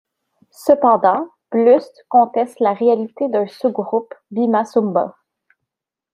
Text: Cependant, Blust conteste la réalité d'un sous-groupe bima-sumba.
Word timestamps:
Cependant, 0.65 1.29
Blust 1.51 1.93
conteste 2.09 2.59
la 2.59 2.73
réalité 2.73 3.29
d'un 3.29 3.45
sous-groupe 3.45 4.15
bima-sumba. 4.31 5.13